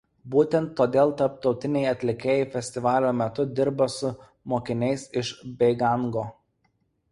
Būtent 0.35 0.69
todėl 0.77 1.11
tarptautiniai 1.19 1.83
atlikėjai 1.89 2.47
festivalio 2.55 3.13
metu 3.21 3.47
dirba 3.61 3.89
su 3.99 4.13
mokiniais 4.55 5.07
iš 5.25 5.33
Beigango. 5.63 6.29